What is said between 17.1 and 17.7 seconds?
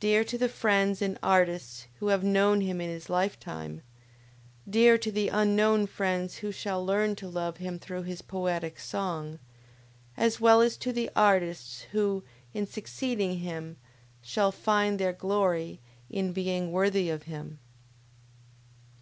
of him!